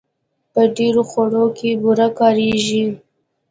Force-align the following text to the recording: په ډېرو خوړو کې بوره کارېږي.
په 0.53 0.61
ډېرو 0.77 1.01
خوړو 1.09 1.45
کې 1.57 1.69
بوره 1.81 2.07
کارېږي. 2.19 2.85